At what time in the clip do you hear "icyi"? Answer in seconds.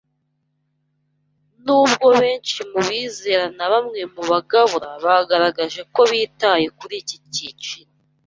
7.01-7.17